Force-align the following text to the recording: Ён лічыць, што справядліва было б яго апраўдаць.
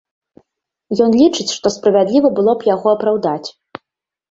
Ён 1.07 1.11
лічыць, 1.21 1.53
што 1.59 1.67
справядліва 1.77 2.33
было 2.41 2.51
б 2.59 2.71
яго 2.73 2.87
апраўдаць. 2.97 3.49